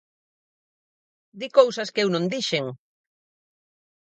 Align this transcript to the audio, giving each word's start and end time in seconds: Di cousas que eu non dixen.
Di 1.43 1.47
cousas 1.57 1.91
que 1.93 2.01
eu 2.03 2.09
non 2.13 2.25
dixen. 2.33 2.65